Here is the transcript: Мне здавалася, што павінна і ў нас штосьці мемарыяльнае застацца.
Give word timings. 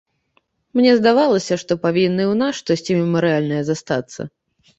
Мне 0.77 0.91
здавалася, 0.99 1.53
што 1.63 1.77
павінна 1.83 2.21
і 2.25 2.29
ў 2.31 2.35
нас 2.41 2.53
штосьці 2.63 2.97
мемарыяльнае 3.01 3.61
застацца. 3.71 4.21